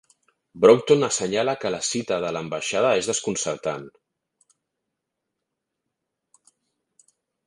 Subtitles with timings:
[0.61, 3.85] Broughton assenyala que la cita de l'ambaixada és desconcertant.